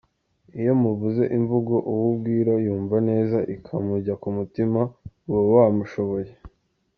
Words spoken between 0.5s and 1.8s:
Iyo muvuze imvugo